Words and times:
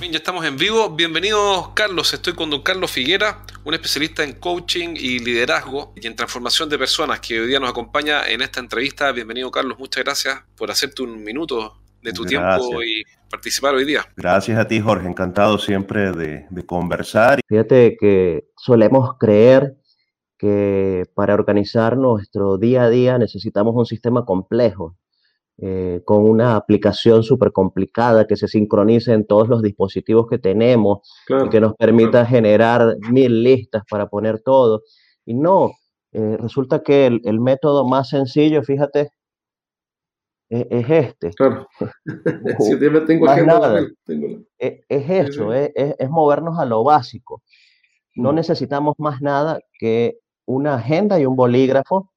Bien, 0.00 0.12
ya 0.12 0.18
estamos 0.18 0.46
en 0.46 0.56
vivo. 0.56 0.88
Bienvenidos, 0.88 1.72
Carlos. 1.74 2.14
Estoy 2.14 2.32
con 2.32 2.48
don 2.48 2.62
Carlos 2.62 2.90
Figuera, 2.90 3.44
un 3.64 3.74
especialista 3.74 4.24
en 4.24 4.32
coaching 4.32 4.94
y 4.96 5.18
liderazgo 5.18 5.92
y 5.94 6.06
en 6.06 6.16
transformación 6.16 6.70
de 6.70 6.78
personas 6.78 7.20
que 7.20 7.38
hoy 7.38 7.48
día 7.48 7.60
nos 7.60 7.68
acompaña 7.68 8.26
en 8.26 8.40
esta 8.40 8.60
entrevista. 8.60 9.12
Bienvenido, 9.12 9.50
Carlos. 9.50 9.78
Muchas 9.78 10.02
gracias 10.02 10.42
por 10.56 10.70
hacerte 10.70 11.02
un 11.02 11.22
minuto 11.22 11.76
de 12.00 12.14
tu 12.14 12.24
tiempo 12.24 12.82
y 12.82 13.02
participar 13.30 13.74
hoy 13.74 13.84
día. 13.84 14.06
Gracias 14.16 14.58
a 14.58 14.66
ti, 14.66 14.80
Jorge. 14.80 15.06
Encantado 15.06 15.58
siempre 15.58 16.12
de, 16.12 16.46
de 16.48 16.64
conversar. 16.64 17.40
Fíjate 17.46 17.98
que 18.00 18.48
solemos 18.56 19.18
creer 19.18 19.76
que 20.38 21.04
para 21.14 21.34
organizar 21.34 21.98
nuestro 21.98 22.56
día 22.56 22.84
a 22.84 22.88
día 22.88 23.18
necesitamos 23.18 23.74
un 23.76 23.84
sistema 23.84 24.24
complejo 24.24 24.96
eh, 25.62 26.00
con 26.06 26.24
una 26.24 26.56
aplicación 26.56 27.22
súper 27.22 27.52
complicada 27.52 28.26
que 28.26 28.36
se 28.36 28.48
sincronice 28.48 29.12
en 29.12 29.26
todos 29.26 29.46
los 29.46 29.60
dispositivos 29.60 30.26
que 30.26 30.38
tenemos 30.38 31.00
y 31.28 31.50
que 31.50 31.60
nos 31.60 31.74
permita 31.74 32.24
generar 32.24 32.96
mil 33.10 33.42
listas 33.42 33.82
para 33.90 34.08
poner 34.08 34.40
todo. 34.40 34.82
Y 35.26 35.34
no, 35.34 35.72
eh, 36.12 36.38
resulta 36.38 36.82
que 36.82 37.06
el, 37.06 37.40
método 37.40 37.86
más 37.86 38.08
sencillo, 38.08 38.62
fíjate, 38.62 39.10
e, 40.48 40.66
es, 40.70 40.88
este. 40.88 41.30
Claro. 41.34 41.68
si 42.60 42.78
tengo 42.78 43.26
nada. 43.26 43.80
E, 44.58 44.84
es, 44.88 45.10
eso, 45.10 45.52
es, 45.52 45.72
es 45.74 46.08
movernos 46.08 46.58
a 46.58 46.64
lo 46.64 46.82
básico. 46.84 47.42
No 48.14 48.32
mm. 48.32 48.36
necesitamos 48.36 48.94
más 48.96 49.20
nada 49.20 49.60
que 49.78 50.20
una 50.46 50.76
agenda 50.76 51.20
y 51.20 51.26
un 51.26 51.36
bolígrafo 51.36 52.10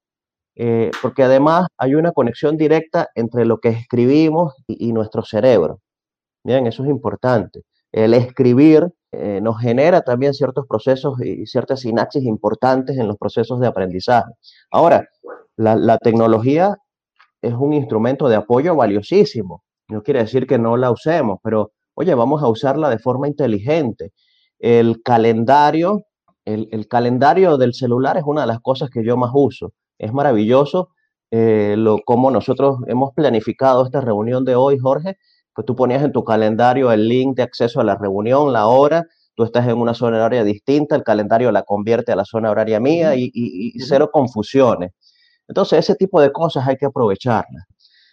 eh, 0.56 0.92
porque 1.02 1.24
además 1.24 1.66
hay 1.76 1.94
una 1.96 2.12
conexión 2.12 2.56
directa 2.56 3.08
entre 3.14 3.44
lo 3.44 3.58
que 3.58 3.70
escribimos 3.70 4.54
y, 4.66 4.92
nuestro 4.92 5.24
cerebro. 5.24 5.80
Bien, 6.44 6.66
eso 6.66 6.84
es 6.84 6.90
importante. 6.90 7.62
El 7.92 8.14
escribir 8.14 8.88
eh, 9.12 9.40
nos 9.42 9.60
genera 9.60 10.02
también 10.02 10.34
ciertos 10.34 10.66
procesos 10.68 11.20
y 11.24 11.46
ciertas 11.46 11.80
sinapsis 11.80 12.24
importantes 12.24 12.96
en 12.98 13.08
los 13.08 13.16
procesos 13.16 13.60
de 13.60 13.66
aprendizaje. 13.66 14.32
Ahora, 14.70 15.08
la, 15.56 15.98
tecnología 15.98 16.76
es 17.42 17.54
un 17.54 17.72
instrumento 17.72 18.28
de 18.28 18.36
apoyo 18.36 18.74
valiosísimo. 18.76 19.62
No 19.88 20.02
quiere 20.02 20.20
decir 20.20 20.46
que 20.46 20.58
no 20.58 20.76
la 20.76 20.90
usemos, 20.90 21.38
pero 21.42 21.72
oye, 21.94 22.14
vamos 22.14 22.42
a 22.42 22.48
usarla 22.48 22.90
de 22.90 22.98
forma 22.98 23.28
inteligente. 23.28 24.12
El 24.58 25.02
calendario, 25.02 26.06
el 26.44 26.88
calendario 26.88 27.56
del 27.56 27.74
celular 27.74 28.16
es 28.16 28.24
una 28.24 28.42
de 28.42 28.46
las 28.48 28.60
cosas 28.60 28.90
que 28.90 29.04
yo 29.04 29.16
más 29.16 29.30
uso 29.34 29.72
es 29.98 30.12
maravilloso 30.12 30.90
eh, 31.36 31.74
lo, 31.76 31.98
como 32.04 32.30
nosotros 32.30 32.78
hemos 32.86 33.12
planificado 33.12 33.84
esta 33.84 34.00
reunión 34.00 34.44
de 34.44 34.54
hoy, 34.54 34.78
Jorge. 34.78 35.16
Pues 35.52 35.66
tú 35.66 35.74
ponías 35.74 36.04
en 36.04 36.12
tu 36.12 36.22
calendario 36.22 36.92
el 36.92 37.08
link 37.08 37.36
de 37.36 37.42
acceso 37.42 37.80
a 37.80 37.84
la 37.84 37.96
reunión, 37.96 38.52
la 38.52 38.68
hora, 38.68 39.06
tú 39.34 39.42
estás 39.42 39.66
en 39.66 39.78
una 39.78 39.94
zona 39.94 40.18
horaria 40.18 40.44
distinta, 40.44 40.94
el 40.94 41.02
calendario 41.02 41.50
la 41.50 41.64
convierte 41.64 42.12
a 42.12 42.16
la 42.16 42.24
zona 42.24 42.52
horaria 42.52 42.78
mía 42.78 43.16
y, 43.16 43.32
y, 43.34 43.80
cero 43.80 44.10
confusiones. 44.12 44.92
Entonces, 45.48 45.80
ese 45.80 45.96
tipo 45.96 46.20
de 46.20 46.30
cosas 46.30 46.68
hay 46.68 46.76
que 46.76 46.86
aprovecharlas. 46.86 47.64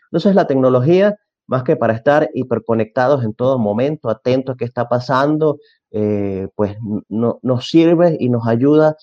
Entonces, 0.05 0.33
la 0.33 0.47
tecnología, 0.47 1.15
más 1.45 1.63
que 1.63 1.75
para 1.75 1.93
estar 1.93 2.27
hiperconectados 2.33 3.23
en 3.23 3.35
todo 3.35 3.59
momento, 3.59 4.09
atentos 4.09 4.55
a 4.55 4.57
qué 4.57 4.65
está 4.65 4.89
pasando, 4.89 5.59
eh, 5.91 6.47
pues 6.55 6.75
no, 7.07 7.37
nos 7.43 7.69
sirve 7.69 8.17
y 8.19 8.29
nos 8.29 8.47
ayuda 8.47 8.95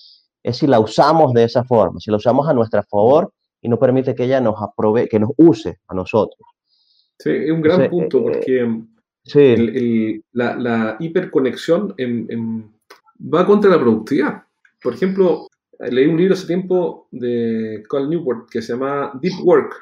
es 0.43 0.57
si 0.57 0.67
la 0.67 0.79
usamos 0.79 1.33
de 1.33 1.43
esa 1.43 1.63
forma, 1.63 1.99
si 1.99 2.11
la 2.11 2.17
usamos 2.17 2.47
a 2.47 2.53
nuestro 2.53 2.81
favor 2.83 3.31
y 3.61 3.69
no 3.69 3.77
permite 3.77 4.15
que 4.15 4.23
ella 4.23 4.39
nos 4.39 4.55
aprove 4.61 5.07
que 5.07 5.19
nos 5.19 5.31
use 5.37 5.79
a 5.87 5.93
nosotros. 5.93 6.39
Sí, 7.17 7.31
es 7.31 7.51
un 7.51 7.61
gran 7.61 7.89
punto 7.89 8.19
eh, 8.19 8.21
porque 8.23 8.81
sí. 9.23 10.23
la, 10.31 10.95
hiperconexión 10.99 11.93
va 13.33 13.45
contra 13.45 13.69
la 13.69 13.79
productividad. 13.79 14.43
Por 14.81 14.93
ejemplo, 14.93 15.47
leí 15.79 16.07
un 16.07 16.17
libro 16.17 16.33
hace 16.33 16.47
tiempo 16.47 17.07
de 17.11 17.83
Carl 17.89 18.09
Newport 18.09 18.49
que 18.49 18.61
se 18.61 18.73
llama 18.73 19.11
Deep 19.21 19.43
Work. 19.43 19.75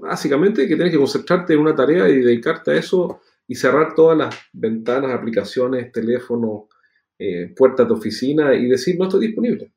Básicamente 0.00 0.66
que 0.66 0.74
tienes 0.74 0.92
que 0.92 0.98
concentrarte 0.98 1.54
en 1.54 1.60
una 1.60 1.74
tarea 1.74 2.08
y 2.08 2.20
dedicarte 2.20 2.72
a 2.72 2.76
eso 2.76 3.20
y 3.46 3.54
cerrar 3.54 3.94
todas 3.94 4.16
las 4.16 4.34
ventanas, 4.52 5.12
aplicaciones, 5.12 5.90
teléfono, 5.90 6.68
eh, 7.22 7.52
puertas 7.54 7.86
de 7.86 7.92
oficina 7.92 8.54
y 8.54 8.66
decir 8.66 8.96
no 8.98 9.04
estoy 9.04 9.26
disponible. 9.26 9.70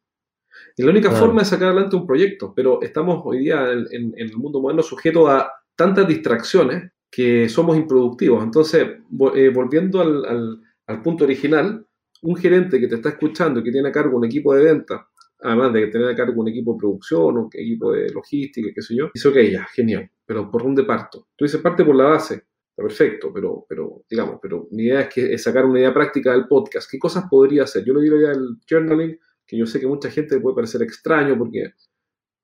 Y 0.78 0.84
la 0.84 0.92
única 0.92 1.12
forma 1.12 1.42
de 1.42 1.46
sacar 1.46 1.68
adelante 1.68 1.98
un 1.98 2.08
proyecto, 2.08 2.54
pero 2.56 2.82
estamos 2.82 3.22
hoy 3.26 3.40
día 3.40 3.70
en, 3.70 4.14
el 4.16 4.38
mundo 4.38 4.62
moderno 4.62 4.82
sujetos 4.82 5.30
a 5.30 5.52
tantas 5.76 6.08
distracciones 6.08 6.92
que 7.12 7.50
somos 7.50 7.76
improductivos. 7.76 8.42
Entonces, 8.42 8.88
eh, 9.36 9.50
volviendo 9.50 10.00
al, 10.00 11.02
punto 11.04 11.26
original, 11.26 11.86
un 12.22 12.36
gerente 12.38 12.80
que 12.80 12.88
te 12.88 12.96
está 12.96 13.10
escuchando 13.10 13.60
y 13.60 13.64
que 13.64 13.72
tiene 13.72 13.90
a 13.90 13.92
cargo 13.92 14.18
un 14.18 14.24
equipo 14.24 14.56
de 14.56 14.64
venta, 14.64 15.06
además 15.42 15.74
de 15.74 15.88
tener 15.88 16.08
a 16.08 16.16
cargo 16.16 16.42
un 16.42 16.48
equipo 16.48 16.74
de 16.74 16.80
producción, 16.80 17.38
un 17.38 17.50
equipo 17.52 17.92
de 17.92 18.10
logística, 18.10 18.70
qué 18.74 18.82
sé 18.82 18.96
yo, 18.96 19.12
dice, 19.14 19.28
ok, 19.28 19.38
ya, 19.52 19.66
genial, 19.66 20.10
pero 20.26 20.50
¿por 20.50 20.64
dónde 20.64 20.86
parto? 20.86 21.28
Tú 21.36 21.44
dices, 21.44 21.60
parte 21.60 21.84
por 21.84 21.96
la 21.96 22.06
base 22.06 22.46
perfecto, 22.76 23.32
pero, 23.34 23.66
pero 23.68 24.04
digamos, 24.10 24.40
pero 24.42 24.68
mi 24.72 24.84
idea 24.84 25.02
es, 25.02 25.14
que, 25.14 25.34
es 25.34 25.44
sacar 25.44 25.66
una 25.66 25.80
idea 25.80 25.94
práctica 25.94 26.32
del 26.32 26.48
podcast. 26.48 26.90
¿Qué 26.90 26.98
cosas 26.98 27.26
podría 27.30 27.64
hacer? 27.64 27.84
Yo 27.86 27.94
le 27.94 28.02
digo 28.02 28.18
ya 28.20 28.32
el 28.32 28.58
journaling, 28.70 29.20
que 29.46 29.58
yo 29.58 29.66
sé 29.66 29.80
que 29.80 29.88
mucha 29.88 30.10
gente 30.10 30.36
le 30.36 30.42
puede 30.42 30.56
parecer 30.56 30.82
extraño 30.82 31.38
porque 31.38 31.74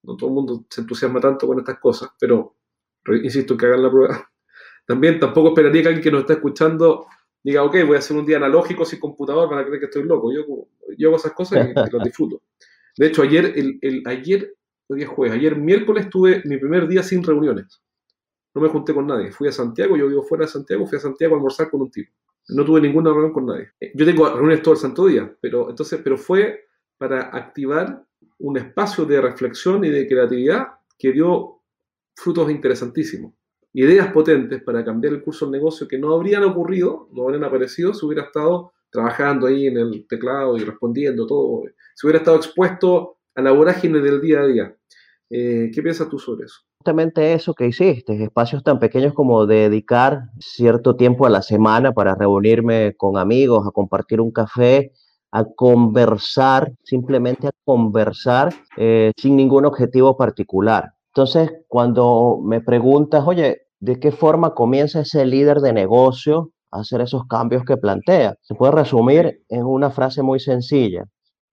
no 0.04 0.16
todo 0.16 0.30
el 0.30 0.36
mundo 0.36 0.66
se 0.70 0.82
entusiasma 0.82 1.20
tanto 1.20 1.48
con 1.48 1.60
estas 1.60 1.80
cosas, 1.80 2.10
pero, 2.20 2.56
insisto 3.24 3.58
que 3.58 3.66
hagan 3.66 3.84
la 3.84 3.92
prueba. 3.92 4.32
También 4.86 5.20
tampoco 5.20 5.50
esperaría 5.50 5.82
que 5.82 5.88
alguien 5.88 6.04
que 6.04 6.12
nos 6.12 6.22
está 6.22 6.34
escuchando 6.34 7.06
diga, 7.44 7.64
ok, 7.64 7.78
voy 7.86 7.96
a 7.96 8.00
hacer 8.00 8.18
un 8.18 8.26
día 8.26 8.38
analógico 8.38 8.86
sin 8.86 9.00
computador 9.00 9.50
para 9.50 9.64
creer 9.64 9.80
que 9.80 9.86
estoy 9.86 10.04
loco. 10.04 10.32
Yo, 10.34 10.46
yo 10.98 11.10
hago 11.10 11.18
esas 11.18 11.34
cosas 11.34 11.70
y, 11.70 11.74
las 11.74 12.04
disfruto. 12.04 12.42
De 12.98 13.08
hecho, 13.08 13.22
ayer, 13.22 13.54
el, 13.56 13.80
el 13.82 14.04
ayer, 14.06 14.56
hoy 14.88 15.04
es 15.04 15.08
jueves, 15.08 15.38
ayer 15.38 15.56
miércoles 15.56 16.10
tuve 16.10 16.42
mi 16.46 16.58
primer 16.58 16.88
día 16.88 17.04
sin 17.04 17.24
reuniones 17.24 17.82
no 18.60 18.66
me 18.66 18.72
junté 18.72 18.94
con 18.94 19.08
nadie. 19.08 19.32
Fui 19.32 19.48
a 19.48 19.52
Santiago, 19.52 19.96
yo 19.96 20.08
vivo 20.08 20.24
fuera 20.24 20.46
de 20.46 20.52
Santiago, 20.52 20.86
fui 20.86 20.98
a 20.98 21.02
Santiago 21.02 21.36
a 21.36 21.38
almorzar 21.38 21.70
con 21.70 21.82
un 21.82 21.92
tipo. 21.92 22.12
No 22.50 22.66
tuve 22.66 22.82
ninguna 22.82 23.12
reunión 23.12 23.32
con 23.32 23.46
nadie. 23.46 23.70
Eh, 23.80 23.92
yo 23.96 24.06
tengo 24.06 24.28
reuniones 24.28 24.62
todo 24.62 24.74
el 24.74 24.80
santo 24.80 25.06
día, 25.06 25.34
pero, 25.40 25.70
entonces, 25.70 26.00
pero 26.04 26.18
fue 26.18 26.68
para 26.98 27.30
activar 27.36 28.04
un 28.40 28.58
espacio 28.58 29.06
de 29.06 29.22
reflexión 29.22 29.84
y 29.86 29.90
de 29.90 30.08
creatividad 30.08 30.68
que 30.98 31.12
dio 31.12 31.62
frutos 32.16 32.52
interesantísimos. 32.52 33.34
Ideas 33.74 34.12
potentes 34.12 34.64
para 34.64 34.84
cambiar 34.84 35.14
el 35.14 35.22
curso 35.22 35.46
del 35.46 35.54
negocio 35.54 35.88
que 35.88 35.98
no 35.98 36.14
habrían 36.14 36.44
ocurrido, 36.44 37.08
no 37.14 37.24
habrían 37.24 37.44
aparecido 37.44 37.94
si 37.94 38.06
hubiera 38.06 38.24
estado 38.24 38.74
trabajando 38.90 39.46
ahí 39.46 39.68
en 39.68 39.78
el 39.78 40.08
teclado 40.08 40.58
y 40.58 40.64
respondiendo 40.64 41.28
todo, 41.28 41.64
si 41.96 42.08
hubiera 42.08 42.20
estado 42.20 42.38
expuesto 42.38 43.18
a 43.36 43.42
la 43.42 43.52
vorágine 43.52 44.00
del 44.00 44.20
día 44.20 44.42
a 44.42 44.48
día. 44.48 44.76
Eh, 45.30 45.70
¿Qué 45.74 45.84
piensas 45.84 46.10
tú 46.10 46.18
sobre 46.18 46.46
eso? 46.46 46.62
Justamente 46.82 47.34
eso 47.34 47.54
que 47.54 47.68
hiciste, 47.68 48.24
espacios 48.24 48.64
tan 48.64 48.80
pequeños 48.80 49.14
como 49.14 49.46
dedicar 49.46 50.30
cierto 50.40 50.96
tiempo 50.96 51.26
a 51.26 51.30
la 51.30 51.42
semana 51.42 51.92
para 51.92 52.16
reunirme 52.16 52.96
con 52.96 53.18
amigos, 53.18 53.68
a 53.68 53.72
compartir 53.72 54.22
un 54.22 54.32
café, 54.32 54.94
a 55.30 55.44
conversar, 55.44 56.72
simplemente 56.84 57.48
a 57.48 57.52
conversar 57.66 58.54
eh, 58.78 59.12
sin 59.18 59.36
ningún 59.36 59.66
objetivo 59.66 60.16
particular. 60.16 60.94
Entonces, 61.14 61.52
cuando 61.68 62.40
me 62.42 62.62
preguntas, 62.62 63.26
oye, 63.28 63.64
¿de 63.82 64.00
qué 64.00 64.14
forma 64.14 64.54
comienza 64.54 65.02
ese 65.02 65.26
líder 65.26 65.60
de 65.60 65.74
negocio 65.74 66.52
a 66.72 66.80
hacer 66.80 67.02
esos 67.02 67.26
cambios 67.28 67.66
que 67.66 67.76
plantea? 67.76 68.36
Se 68.42 68.56
puede 68.56 68.72
resumir 68.72 69.44
en 69.50 69.66
una 69.66 69.92
frase 69.92 70.24
muy 70.24 70.40
sencilla 70.40 71.04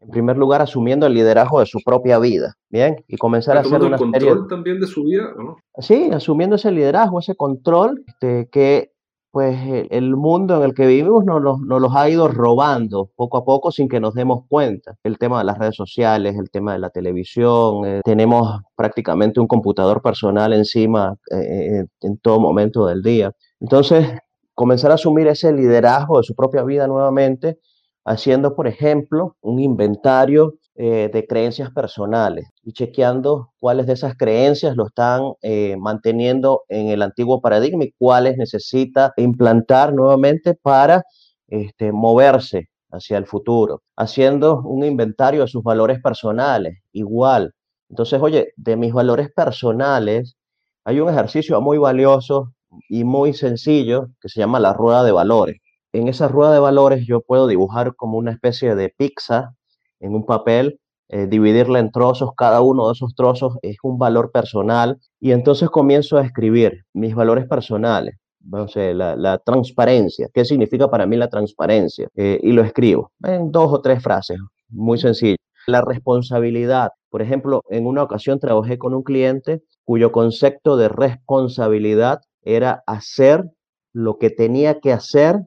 en 0.00 0.10
primer 0.10 0.36
lugar, 0.36 0.62
asumiendo 0.62 1.06
el 1.06 1.14
liderazgo 1.14 1.60
de 1.60 1.66
su 1.66 1.80
propia 1.84 2.18
vida, 2.18 2.54
¿bien? 2.68 3.04
Y 3.08 3.16
comenzar 3.16 3.56
a 3.56 3.60
hacer 3.60 3.82
una 3.82 3.96
el 3.96 4.00
control 4.00 4.48
también 4.48 4.80
de 4.80 4.86
su 4.86 5.04
vida, 5.04 5.32
¿no? 5.36 5.56
Sí, 5.78 6.10
asumiendo 6.12 6.56
ese 6.56 6.70
liderazgo, 6.70 7.18
ese 7.18 7.34
control 7.34 8.02
este, 8.06 8.48
que 8.50 8.92
pues 9.36 9.58
el 9.90 10.16
mundo 10.16 10.56
en 10.56 10.62
el 10.62 10.72
que 10.72 10.86
vivimos 10.86 11.26
nos, 11.26 11.60
los 11.60 11.94
ha 11.94 12.08
ido 12.08 12.26
robando 12.26 13.10
poco 13.16 13.36
a 13.36 13.44
poco 13.44 13.70
sin 13.70 13.86
que 13.86 14.00
nos 14.00 14.14
demos 14.14 14.44
cuenta. 14.48 14.96
El 15.04 15.18
tema 15.18 15.40
de 15.40 15.44
las 15.44 15.58
redes 15.58 15.76
sociales, 15.76 16.36
el 16.38 16.48
tema 16.50 16.72
de 16.72 16.78
la 16.78 16.88
televisión, 16.88 17.84
eh, 17.84 18.00
tenemos 18.02 18.62
prácticamente 18.74 19.38
un 19.38 19.46
computador 19.46 20.00
personal 20.00 20.54
encima 20.54 21.16
eh, 21.30 21.36
eh, 21.36 21.84
en 22.00 22.16
todo 22.16 22.40
momento 22.40 22.86
del 22.86 23.02
día. 23.02 23.30
Entonces, 23.60 24.08
comenzar 24.54 24.90
a 24.90 24.94
asumir 24.94 25.26
ese 25.26 25.52
liderazgo 25.52 26.16
de 26.16 26.24
su 26.24 26.34
propia 26.34 26.62
vida 26.62 26.86
nuevamente 26.86 27.58
haciendo, 28.06 28.54
por 28.54 28.68
ejemplo, 28.68 29.36
un 29.42 29.58
inventario 29.58 30.54
eh, 30.76 31.10
de 31.12 31.26
creencias 31.26 31.70
personales 31.72 32.48
y 32.62 32.72
chequeando 32.72 33.50
cuáles 33.58 33.86
de 33.86 33.94
esas 33.94 34.16
creencias 34.16 34.76
lo 34.76 34.86
están 34.86 35.32
eh, 35.42 35.76
manteniendo 35.78 36.62
en 36.68 36.88
el 36.88 37.02
antiguo 37.02 37.40
paradigma 37.40 37.84
y 37.84 37.92
cuáles 37.98 38.38
necesita 38.38 39.12
implantar 39.16 39.92
nuevamente 39.92 40.54
para 40.54 41.02
este, 41.48 41.92
moverse 41.92 42.68
hacia 42.90 43.18
el 43.18 43.26
futuro, 43.26 43.82
haciendo 43.96 44.62
un 44.62 44.84
inventario 44.84 45.42
de 45.42 45.48
sus 45.48 45.62
valores 45.64 46.00
personales, 46.00 46.78
igual. 46.92 47.52
Entonces, 47.90 48.20
oye, 48.22 48.52
de 48.56 48.76
mis 48.76 48.92
valores 48.92 49.30
personales, 49.34 50.36
hay 50.84 51.00
un 51.00 51.08
ejercicio 51.08 51.60
muy 51.60 51.78
valioso 51.78 52.52
y 52.88 53.02
muy 53.04 53.32
sencillo 53.32 54.08
que 54.20 54.28
se 54.28 54.40
llama 54.40 54.60
la 54.60 54.72
rueda 54.72 55.02
de 55.02 55.12
valores. 55.12 55.56
En 55.92 56.08
esa 56.08 56.28
rueda 56.28 56.52
de 56.52 56.58
valores 56.58 57.06
yo 57.06 57.20
puedo 57.20 57.46
dibujar 57.46 57.94
como 57.94 58.18
una 58.18 58.32
especie 58.32 58.74
de 58.74 58.92
pizza 58.96 59.54
en 60.00 60.14
un 60.14 60.26
papel, 60.26 60.78
eh, 61.08 61.26
dividirla 61.26 61.78
en 61.78 61.92
trozos, 61.92 62.30
cada 62.36 62.60
uno 62.60 62.88
de 62.88 62.94
esos 62.94 63.14
trozos 63.14 63.58
es 63.62 63.76
un 63.82 63.98
valor 63.98 64.32
personal 64.32 64.98
y 65.20 65.32
entonces 65.32 65.70
comienzo 65.70 66.18
a 66.18 66.24
escribir 66.24 66.84
mis 66.92 67.14
valores 67.14 67.46
personales. 67.46 68.16
la, 68.74 69.16
la, 69.16 69.38
transparencia, 69.38 70.28
¿qué 70.32 70.44
significa 70.44 70.88
para 70.88 71.06
mí 71.06 71.16
la 71.16 71.28
transparencia? 71.28 72.08
Eh, 72.14 72.38
y 72.42 72.52
lo 72.52 72.62
escribo 72.62 73.12
en 73.24 73.50
dos 73.50 73.72
o 73.72 73.80
tres 73.80 74.02
frases, 74.02 74.38
muy 74.68 74.98
sencillo. 74.98 75.36
La 75.66 75.80
responsabilidad, 75.80 76.90
por 77.10 77.22
ejemplo, 77.22 77.62
en 77.70 77.86
una 77.86 78.02
ocasión 78.02 78.38
trabajé 78.38 78.78
con 78.78 78.94
un 78.94 79.02
cliente 79.02 79.62
cuyo 79.84 80.12
concepto 80.12 80.76
de 80.76 80.88
responsabilidad 80.88 82.20
era 82.42 82.82
hacer 82.86 83.44
lo 83.92 84.18
que 84.18 84.30
tenía 84.30 84.80
que 84.80 84.92
hacer 84.92 85.40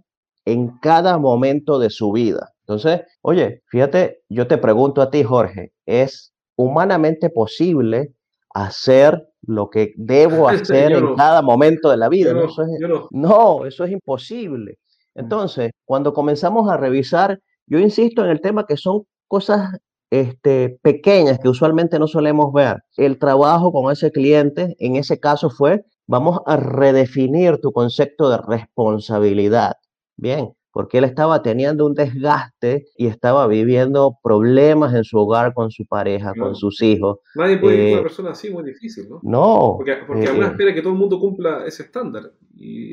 en 0.51 0.79
cada 0.79 1.17
momento 1.17 1.79
de 1.79 1.89
su 1.89 2.11
vida. 2.11 2.53
Entonces, 2.61 3.01
oye, 3.21 3.61
fíjate, 3.67 4.21
yo 4.29 4.47
te 4.47 4.57
pregunto 4.57 5.01
a 5.01 5.09
ti, 5.09 5.23
Jorge, 5.23 5.73
¿es 5.85 6.33
humanamente 6.55 7.29
posible 7.29 8.13
hacer 8.53 9.27
lo 9.41 9.69
que 9.69 9.93
debo 9.95 10.47
hacer 10.49 10.91
en 10.91 11.15
cada 11.15 11.41
momento 11.41 11.89
de 11.89 11.97
la 11.97 12.09
vida? 12.09 12.33
¿no? 12.33 12.45
Eso 12.45 12.63
es, 12.63 12.69
no, 13.11 13.65
eso 13.65 13.83
es 13.83 13.91
imposible. 13.91 14.77
Mm. 15.15 15.19
Entonces, 15.19 15.71
cuando 15.85 16.13
comenzamos 16.13 16.69
a 16.69 16.77
revisar, 16.77 17.39
yo 17.67 17.79
insisto 17.79 18.23
en 18.23 18.31
el 18.31 18.41
tema 18.41 18.65
que 18.65 18.77
son 18.77 19.03
cosas 19.27 19.77
este, 20.11 20.79
pequeñas 20.81 21.39
que 21.39 21.49
usualmente 21.49 21.99
no 21.99 22.07
solemos 22.07 22.51
ver. 22.53 22.77
El 22.97 23.19
trabajo 23.19 23.71
con 23.71 23.91
ese 23.91 24.11
cliente, 24.11 24.75
en 24.79 24.95
ese 24.95 25.19
caso 25.19 25.49
fue, 25.49 25.83
vamos 26.07 26.39
a 26.47 26.57
redefinir 26.57 27.57
tu 27.61 27.71
concepto 27.71 28.29
de 28.29 28.37
responsabilidad. 28.37 29.73
Bien, 30.21 30.49
porque 30.71 30.97
él 30.97 31.05
estaba 31.05 31.41
teniendo 31.41 31.85
un 31.85 31.93
desgaste 31.93 32.87
y 32.97 33.07
estaba 33.07 33.47
viviendo 33.47 34.17
problemas 34.21 34.93
en 34.93 35.03
su 35.03 35.17
hogar 35.17 35.53
con 35.53 35.71
su 35.71 35.85
pareja, 35.85 36.33
con 36.37 36.55
sus 36.55 36.81
hijos. 36.81 37.19
Nadie 37.35 37.57
puede 37.57 37.75
ir 37.75 37.81
con 37.81 37.91
una 37.91 37.99
eh, 37.99 38.03
persona 38.03 38.31
así, 38.31 38.49
muy 38.49 38.63
difícil, 38.63 39.09
¿no? 39.09 39.19
No. 39.23 39.75
Porque, 39.77 39.95
porque 40.05 40.25
eh, 40.25 40.41
espera 40.41 40.73
que 40.73 40.81
todo 40.81 40.93
el 40.93 40.99
mundo 40.99 41.19
cumpla 41.19 41.65
ese 41.65 41.83
estándar. 41.83 42.33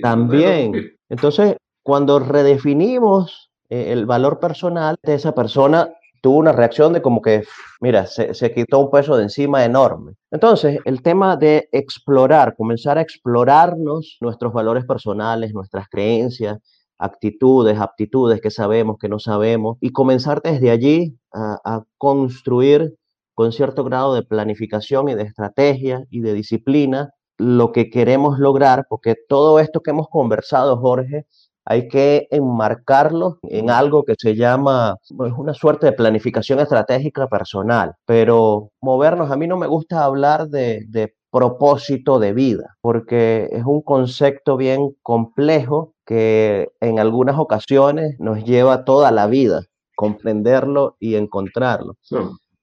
también. 0.02 0.96
Entonces, 1.08 1.56
cuando 1.82 2.20
redefinimos 2.20 3.50
eh, 3.68 3.92
el 3.92 4.06
valor 4.06 4.38
personal 4.38 4.96
de 5.02 5.14
esa 5.14 5.34
persona, 5.34 5.90
tuvo 6.22 6.38
una 6.38 6.52
reacción 6.52 6.92
de 6.92 7.02
como 7.02 7.20
que, 7.20 7.42
mira, 7.80 8.06
se, 8.06 8.34
se, 8.34 8.52
quitó 8.52 8.78
un 8.80 8.90
peso 8.90 9.16
de 9.16 9.24
encima 9.24 9.64
enorme. 9.64 10.12
Entonces, 10.30 10.78
el 10.84 11.02
tema 11.02 11.36
de 11.36 11.68
explorar, 11.72 12.54
comenzar 12.56 12.98
a 12.98 13.02
explorarnos 13.02 14.16
nuestros 14.20 14.52
valores 14.52 14.84
personales, 14.84 15.52
nuestras 15.52 15.88
creencias, 15.88 16.58
actitudes, 16.98 17.78
aptitudes 17.78 18.40
que 18.40 18.50
sabemos, 18.50 18.96
que 18.98 19.08
no 19.08 19.18
sabemos, 19.18 19.78
y 19.80 19.90
comenzar 19.90 20.42
desde 20.42 20.70
allí 20.70 21.16
a, 21.32 21.82
construir 21.98 22.94
con 23.34 23.52
cierto 23.52 23.84
grado 23.84 24.14
de 24.14 24.22
planificación 24.22 25.08
y 25.08 25.14
de 25.14 25.24
estrategia 25.24 26.04
y 26.10 26.20
de 26.20 26.32
disciplina 26.32 27.10
lo 27.38 27.72
que 27.72 27.90
queremos 27.90 28.38
lograr, 28.38 28.86
porque 28.88 29.14
todo 29.28 29.60
esto 29.60 29.82
que 29.82 29.90
hemos 29.90 30.08
conversado, 30.08 30.78
Jorge, 30.78 31.26
hay 31.66 31.88
que 31.88 32.28
enmarcarlo 32.30 33.38
en 33.42 33.70
algo 33.70 34.04
que 34.04 34.14
se 34.16 34.36
llama 34.36 34.96
pues, 35.14 35.32
una 35.36 35.52
suerte 35.52 35.86
de 35.86 35.92
planificación 35.92 36.60
estratégica 36.60 37.28
personal, 37.28 37.94
pero 38.06 38.70
movernos, 38.80 39.30
a 39.30 39.36
mí 39.36 39.46
no 39.46 39.58
me 39.58 39.66
gusta 39.66 40.04
hablar 40.04 40.48
de, 40.48 40.84
de 40.88 41.14
propósito 41.30 42.18
de 42.18 42.32
vida, 42.32 42.76
porque 42.80 43.48
es 43.50 43.64
un 43.64 43.82
concepto 43.82 44.56
bien 44.56 44.94
complejo 45.02 45.95
que 46.06 46.68
en 46.80 47.00
algunas 47.00 47.38
ocasiones 47.38 48.16
nos 48.20 48.44
lleva 48.44 48.84
toda 48.84 49.10
la 49.10 49.26
vida 49.26 49.62
comprenderlo 49.96 50.96
y 51.00 51.16
encontrarlo. 51.16 51.94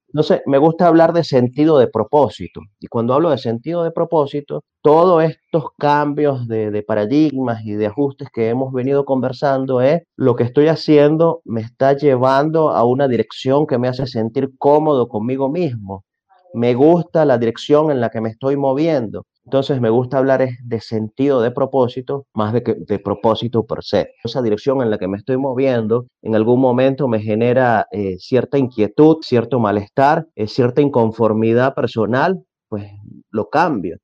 Entonces, 0.08 0.42
me 0.46 0.60
gusta 0.60 0.88
hablar 0.88 1.12
de 1.12 1.24
sentido 1.24 1.80
de 1.80 1.88
propósito. 1.88 2.62
Y 2.80 2.86
cuando 2.86 3.16
hablo 3.16 3.32
de 3.32 3.40
sentido 3.40 3.84
de 3.84 3.92
propósito, 3.92 4.62
todos 4.84 5.24
estos 5.24 5.66
cambios 5.80 6.48
de, 6.48 6.70
de, 6.70 6.84
paradigmas 6.84 7.66
y 7.66 7.74
de 7.74 7.88
ajustes 7.88 8.30
que 8.32 8.50
hemos 8.50 8.72
venido 8.72 9.06
conversando 9.06 9.82
es 9.82 10.04
lo 10.16 10.36
que 10.36 10.44
estoy 10.44 10.68
haciendo 10.68 11.42
me 11.46 11.62
está 11.62 11.94
llevando 11.94 12.70
a 12.70 12.86
una 12.86 13.08
dirección 13.08 13.66
que 13.66 13.80
me 13.80 13.88
hace 13.88 14.06
sentir 14.06 14.52
cómodo 14.60 15.08
conmigo 15.08 15.50
mismo. 15.50 16.06
Me 16.54 16.76
gusta 16.76 17.26
la 17.26 17.40
dirección 17.40 17.90
en 17.90 18.00
la 18.00 18.10
que 18.12 18.22
me 18.22 18.30
estoy 18.30 18.56
moviendo. 18.56 19.26
Entonces 19.46 19.82
me 19.82 19.90
gusta 19.90 20.18
hablar 20.18 20.48
de 20.64 20.82
sentido 20.82 21.42
de 21.42 21.52
propósito 21.52 22.26
más 22.34 22.54
de, 22.54 22.64
que, 22.64 22.76
de 22.76 23.00
propósito 23.00 23.66
per 23.66 23.84
se. 23.84 24.14
Esa 24.24 24.42
dirección 24.42 24.82
en 24.82 24.90
la 24.90 24.98
que 24.98 25.08
me 25.08 25.18
estoy 25.18 25.38
moviendo 25.38 26.08
en 26.22 26.36
algún 26.36 26.62
momento 26.62 27.08
me 27.08 27.20
genera 27.20 27.88
eh, 27.92 28.18
cierta 28.20 28.58
inquietud, 28.58 29.18
cierto 29.22 29.60
malestar, 29.60 30.28
eh, 30.36 30.48
cierta 30.48 30.82
inconformidad 30.82 31.74
personal, 31.74 32.42
pues 32.70 32.90
lo 33.32 33.50
cambio. 33.50 33.98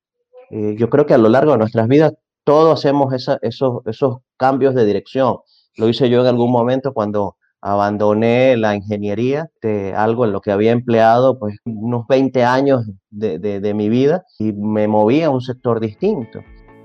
Eh, 0.51 0.75
yo 0.77 0.89
creo 0.89 1.06
que 1.06 1.13
a 1.13 1.18
lo 1.18 1.30
largo 1.30 1.53
de 1.53 1.59
nuestras 1.59 1.88
vidas 1.88 2.13
todos 2.44 2.77
hacemos 2.77 3.13
esos, 3.13 3.81
esos 3.85 4.18
cambios 4.38 4.75
de 4.75 4.85
dirección. 4.85 5.38
Lo 5.77 5.88
hice 5.88 6.09
yo 6.09 6.21
en 6.21 6.27
algún 6.27 6.51
momento 6.51 6.94
cuando 6.94 7.38
abandoné 7.61 8.57
la 8.57 8.75
ingeniería, 8.75 9.50
de 9.61 9.94
algo 9.94 10.25
en 10.25 10.31
lo 10.31 10.41
que 10.41 10.51
había 10.51 10.71
empleado 10.71 11.39
pues 11.39 11.57
unos 11.65 12.07
20 12.07 12.44
años 12.44 12.85
de, 13.09 13.39
de 13.39 13.73
mi 13.73 13.89
vida 13.89 14.23
y 14.38 14.53
me 14.53 14.88
moví 14.88 15.21
a 15.23 15.29
un 15.29 15.41
sector 15.41 15.79
distinto. 15.79 16.39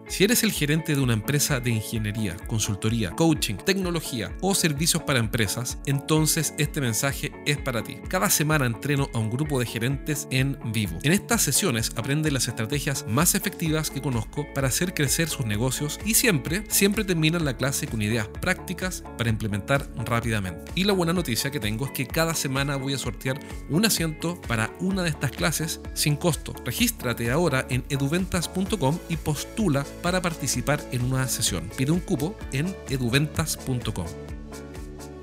Si 0.06 0.22
eres 0.22 0.44
el 0.44 0.52
gerente 0.52 0.94
de 0.94 1.00
una 1.00 1.14
empresa 1.14 1.60
de 1.60 1.70
ingeniería, 1.70 2.36
consultoría, 2.46 3.10
coaching, 3.10 3.56
tecnología 3.56 4.36
o 4.42 4.54
servicios 4.54 5.02
para 5.02 5.18
empresas, 5.18 5.78
entonces 5.86 6.54
este 6.58 6.80
mensaje 6.80 7.32
es 7.46 7.56
para 7.56 7.82
ti. 7.82 7.96
Cada 8.08 8.30
semana 8.30 8.66
entreno 8.66 9.08
a 9.14 9.18
un 9.18 9.30
grupo 9.30 9.58
de 9.58 9.66
gerentes 9.66 10.28
en 10.30 10.58
vivo. 10.72 10.98
En 11.02 11.12
estas 11.12 11.42
sesiones 11.42 11.92
aprende 11.96 12.30
las 12.30 12.48
estrategias 12.48 13.06
más 13.08 13.34
efectivas 13.34 13.90
que 13.90 14.02
conozco 14.02 14.46
para 14.54 14.68
hacer 14.68 14.94
crecer 14.94 15.28
sus 15.28 15.46
negocios 15.46 15.98
y 16.04 16.14
siempre, 16.14 16.64
siempre 16.68 17.04
terminan 17.04 17.44
la 17.44 17.56
clase 17.56 17.86
con 17.86 18.02
ideas 18.02 18.28
prácticas 18.28 19.02
para 19.16 19.30
implementar 19.30 19.88
rápidamente. 20.04 20.70
Y 20.74 20.84
la 20.84 20.92
buena 20.92 21.12
noticia 21.12 21.50
que 21.50 21.60
tengo 21.60 21.86
es 21.86 21.92
que 21.92 22.06
cada 22.06 22.34
semana 22.34 22.76
voy 22.76 22.94
a 22.94 22.98
sortear 22.98 23.40
un 23.70 23.86
asiento 23.86 24.40
para 24.42 24.70
una 24.80 25.02
de 25.02 25.08
estas 25.08 25.32
clases 25.32 25.80
sin 25.94 26.16
costo. 26.16 26.54
Regístrate 26.64 27.30
ahora 27.30 27.66
en 27.70 27.84
eduventas.com 27.88 28.98
y 29.08 29.16
postula 29.16 29.84
para 30.02 30.20
participar 30.20 30.80
en 30.92 31.04
una 31.04 31.26
sesión. 31.26 31.70
Pide 31.76 31.92
un 31.92 32.00
cupo 32.00 32.34
en 32.52 32.66
eduventas.com. 32.90 34.06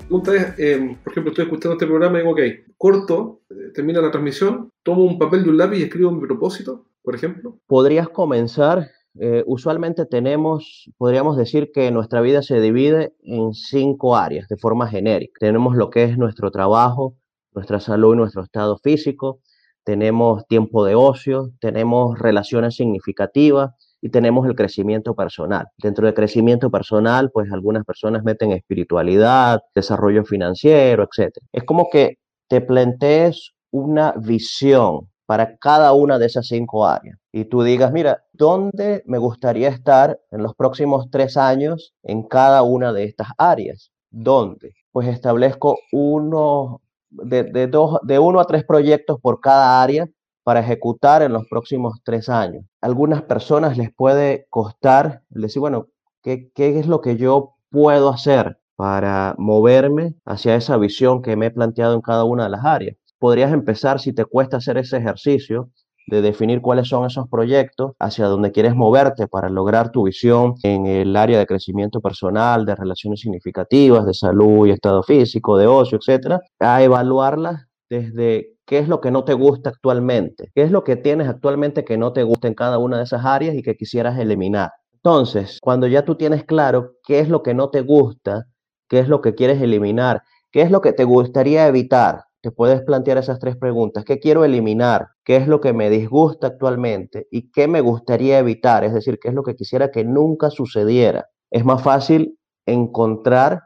Pregunta 0.00 0.34
es, 0.34 0.58
eh, 0.58 0.96
por 1.02 1.12
ejemplo, 1.12 1.30
estoy 1.30 1.44
escuchando 1.44 1.72
este 1.74 1.86
programa 1.86 2.18
y 2.18 2.20
digo, 2.20 2.32
ok, 2.32 2.40
corto, 2.76 3.40
eh, 3.50 3.70
termina 3.74 4.00
la 4.00 4.10
transmisión, 4.10 4.70
tomo 4.82 5.04
un 5.04 5.18
papel 5.18 5.46
y 5.46 5.48
un 5.48 5.56
lápiz 5.56 5.78
y 5.78 5.82
escribo 5.84 6.10
mi 6.10 6.26
propósito, 6.26 6.86
por 7.02 7.14
ejemplo. 7.14 7.58
Podrías 7.66 8.08
comenzar 8.08 8.90
eh, 9.20 9.44
usualmente 9.46 10.06
tenemos, 10.06 10.90
podríamos 10.96 11.36
decir 11.36 11.70
que 11.72 11.90
nuestra 11.90 12.22
vida 12.22 12.42
se 12.42 12.60
divide 12.60 13.14
en 13.22 13.52
cinco 13.52 14.16
áreas 14.16 14.48
de 14.48 14.56
forma 14.56 14.88
genérica. 14.88 15.34
Tenemos 15.38 15.76
lo 15.76 15.90
que 15.90 16.04
es 16.04 16.16
nuestro 16.16 16.50
trabajo, 16.50 17.14
nuestra 17.54 17.78
salud 17.78 18.14
y 18.14 18.16
nuestro 18.16 18.42
estado 18.42 18.78
físico, 18.78 19.40
tenemos 19.84 20.46
tiempo 20.46 20.84
de 20.84 20.94
ocio, 20.94 21.50
tenemos 21.60 22.18
relaciones 22.18 22.76
significativas, 22.76 23.72
y 24.02 24.10
tenemos 24.10 24.46
el 24.46 24.56
crecimiento 24.56 25.14
personal. 25.14 25.68
Dentro 25.78 26.04
del 26.04 26.14
crecimiento 26.14 26.70
personal, 26.70 27.30
pues 27.32 27.50
algunas 27.52 27.84
personas 27.84 28.24
meten 28.24 28.50
espiritualidad, 28.50 29.62
desarrollo 29.74 30.24
financiero, 30.24 31.04
etc. 31.04 31.38
Es 31.52 31.62
como 31.62 31.88
que 31.90 32.18
te 32.48 32.60
plantees 32.60 33.52
una 33.70 34.12
visión 34.18 35.08
para 35.24 35.56
cada 35.56 35.92
una 35.92 36.18
de 36.18 36.26
esas 36.26 36.48
cinco 36.48 36.84
áreas 36.84 37.16
y 37.32 37.44
tú 37.44 37.62
digas, 37.62 37.92
mira, 37.92 38.24
¿dónde 38.32 39.02
me 39.06 39.18
gustaría 39.18 39.68
estar 39.68 40.18
en 40.32 40.42
los 40.42 40.54
próximos 40.54 41.08
tres 41.10 41.36
años 41.36 41.94
en 42.02 42.24
cada 42.24 42.62
una 42.62 42.92
de 42.92 43.04
estas 43.04 43.28
áreas? 43.38 43.92
¿Dónde? 44.10 44.74
Pues 44.90 45.08
establezco 45.08 45.78
uno 45.92 46.82
de, 47.08 47.44
de, 47.44 47.68
dos, 47.68 47.98
de 48.02 48.18
uno 48.18 48.40
a 48.40 48.46
tres 48.46 48.64
proyectos 48.64 49.18
por 49.20 49.40
cada 49.40 49.80
área 49.80 50.08
para 50.44 50.60
ejecutar 50.60 51.22
en 51.22 51.32
los 51.32 51.46
próximos 51.48 52.00
tres 52.04 52.28
años. 52.28 52.64
algunas 52.80 53.22
personas 53.22 53.76
les 53.76 53.92
puede 53.94 54.46
costar 54.50 55.22
decir, 55.30 55.60
bueno, 55.60 55.86
¿qué, 56.22 56.50
¿qué 56.54 56.78
es 56.78 56.86
lo 56.86 57.00
que 57.00 57.16
yo 57.16 57.54
puedo 57.70 58.08
hacer 58.10 58.58
para 58.76 59.34
moverme 59.38 60.14
hacia 60.24 60.56
esa 60.56 60.76
visión 60.76 61.22
que 61.22 61.36
me 61.36 61.46
he 61.46 61.50
planteado 61.50 61.94
en 61.94 62.00
cada 62.00 62.24
una 62.24 62.44
de 62.44 62.50
las 62.50 62.64
áreas? 62.64 62.96
Podrías 63.18 63.52
empezar, 63.52 64.00
si 64.00 64.12
te 64.12 64.24
cuesta 64.24 64.56
hacer 64.56 64.78
ese 64.78 64.96
ejercicio, 64.96 65.70
de 66.06 66.22
definir 66.22 66.60
cuáles 66.60 66.88
son 66.88 67.06
esos 67.06 67.28
proyectos 67.28 67.92
hacia 67.98 68.26
donde 68.26 68.52
quieres 68.52 68.74
moverte 68.74 69.28
para 69.28 69.48
lograr 69.48 69.90
tu 69.90 70.04
visión 70.04 70.54
en 70.62 70.86
el 70.86 71.16
área 71.16 71.38
de 71.38 71.46
crecimiento 71.46 72.00
personal, 72.00 72.66
de 72.66 72.74
relaciones 72.74 73.20
significativas, 73.20 74.04
de 74.06 74.14
salud 74.14 74.66
y 74.66 74.70
estado 74.70 75.02
físico, 75.02 75.56
de 75.56 75.66
ocio, 75.66 75.98
etcétera, 75.98 76.40
a 76.58 76.82
evaluarlas 76.82 77.66
desde 77.98 78.56
qué 78.66 78.78
es 78.78 78.88
lo 78.88 79.00
que 79.00 79.10
no 79.10 79.24
te 79.24 79.34
gusta 79.34 79.70
actualmente, 79.70 80.50
qué 80.54 80.62
es 80.62 80.70
lo 80.70 80.84
que 80.84 80.96
tienes 80.96 81.28
actualmente 81.28 81.84
que 81.84 81.98
no 81.98 82.12
te 82.12 82.22
gusta 82.22 82.48
en 82.48 82.54
cada 82.54 82.78
una 82.78 82.98
de 82.98 83.04
esas 83.04 83.24
áreas 83.24 83.54
y 83.54 83.62
que 83.62 83.76
quisieras 83.76 84.18
eliminar. 84.18 84.70
Entonces, 84.92 85.58
cuando 85.60 85.86
ya 85.86 86.04
tú 86.04 86.14
tienes 86.16 86.44
claro 86.44 86.92
qué 87.06 87.20
es 87.20 87.28
lo 87.28 87.42
que 87.42 87.54
no 87.54 87.70
te 87.70 87.80
gusta 87.82 88.46
¿Qué 88.92 88.98
es 88.98 89.08
lo 89.08 89.22
que 89.22 89.34
quieres 89.34 89.62
eliminar? 89.62 90.20
¿Qué 90.50 90.60
es 90.60 90.70
lo 90.70 90.82
que 90.82 90.92
te 90.92 91.04
gustaría 91.04 91.66
evitar? 91.66 92.24
Te 92.42 92.50
puedes 92.50 92.82
plantear 92.82 93.16
esas 93.16 93.38
tres 93.38 93.56
preguntas. 93.56 94.04
¿Qué 94.04 94.18
quiero 94.18 94.44
eliminar? 94.44 95.08
¿Qué 95.24 95.36
es 95.36 95.48
lo 95.48 95.62
que 95.62 95.72
me 95.72 95.88
disgusta 95.88 96.48
actualmente? 96.48 97.26
¿Y 97.30 97.50
qué 97.50 97.68
me 97.68 97.80
gustaría 97.80 98.38
evitar? 98.38 98.84
Es 98.84 98.92
decir, 98.92 99.18
¿qué 99.18 99.28
es 99.28 99.34
lo 99.34 99.44
que 99.44 99.54
quisiera 99.54 99.90
que 99.90 100.04
nunca 100.04 100.50
sucediera? 100.50 101.24
Es 101.50 101.64
más 101.64 101.82
fácil 101.82 102.38
encontrar 102.66 103.62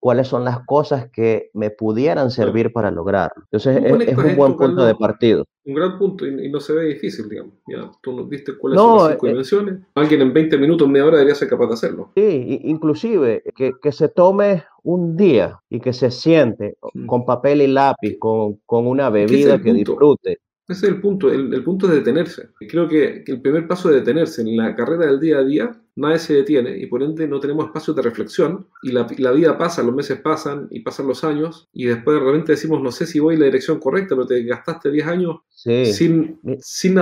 cuáles 0.00 0.26
son 0.26 0.44
las 0.44 0.64
cosas 0.64 1.10
que 1.10 1.50
me 1.52 1.70
pudieran 1.70 2.30
servir 2.30 2.72
para 2.72 2.90
lograrlo. 2.90 3.44
Entonces, 3.52 3.82
es, 3.84 4.16
un 4.18 4.36
buen 4.36 4.56
punto 4.56 4.84
de 4.84 4.94
partido. 4.94 5.44
Un 5.66 5.74
gran 5.74 5.98
punto 5.98 6.26
y, 6.26 6.50
no 6.50 6.58
se 6.58 6.72
ve 6.72 6.86
difícil, 6.86 7.28
digamos. 7.28 7.54
Ya, 7.68 7.90
tú 8.02 8.12
nos 8.12 8.28
diste 8.28 8.56
cuáles 8.56 8.80
son 8.80 8.98
las 8.98 9.12
cinco 9.12 9.26
eh, 9.26 9.28
dimensiones. 9.28 9.80
Alguien 9.94 10.22
en 10.22 10.32
20 10.32 10.58
minutos, 10.58 10.88
media 10.88 11.04
hora 11.04 11.18
debería 11.18 11.34
ser 11.34 11.48
capaz 11.48 11.66
de 11.66 11.74
hacerlo. 11.74 12.10
Sí, 12.16 12.60
inclusive 12.64 13.42
que, 13.54 13.72
que 13.80 13.92
se 13.92 14.08
tome 14.08 14.64
un 14.82 15.16
día 15.16 15.60
y 15.68 15.80
que 15.80 15.92
se 15.92 16.10
siente 16.10 16.78
mm. 16.94 17.06
con 17.06 17.26
papel 17.26 17.60
y 17.60 17.66
lápiz, 17.66 18.16
con, 18.18 18.56
con 18.64 18.86
una 18.86 19.10
bebida 19.10 19.60
que 19.60 19.74
disfrute 19.74 20.40
ese 20.70 20.86
es 20.86 20.92
el 20.92 21.00
punto, 21.00 21.32
el, 21.32 21.64
punto 21.64 21.88
de 21.88 21.96
detenerse. 21.96 22.50
Creo 22.68 22.86
que, 22.86 23.24
el 23.26 23.40
primer 23.40 23.66
paso 23.66 23.88
de 23.88 23.96
detenerse 23.96 24.42
en 24.42 24.56
la 24.56 24.76
carrera 24.76 25.06
del 25.06 25.18
día 25.18 25.38
a 25.38 25.44
día, 25.44 25.82
nadie 26.00 26.18
se 26.18 26.34
detiene 26.34 26.76
y 26.76 26.86
por 26.86 27.02
ende 27.02 27.26
no 27.28 27.40
tenemos 27.40 27.66
espacio 27.66 27.94
de 27.94 28.02
reflexión 28.02 28.66
y 28.82 28.92
la, 28.92 29.32
vida 29.32 29.56
pasa, 29.56 29.82
los 29.82 29.94
meses 29.94 30.20
pasan 30.20 30.66
y 30.70 30.80
pasan 30.80 31.06
los 31.06 31.22
años 31.24 31.68
y 31.72 31.86
después 31.86 32.18
de 32.18 32.24
repente 32.24 32.52
decimos, 32.52 32.82
no 32.82 32.90
sé 32.90 33.06
si 33.06 33.20
voy 33.20 33.34
en 33.34 33.40
la 33.40 33.46
dirección 33.46 33.78
correcta, 33.78 34.14
pero 34.14 34.26
te 34.26 34.42
gastaste 34.42 34.90
10 34.90 35.06
años 35.06 35.36
sin, 35.50 36.40
sin, 36.60 36.98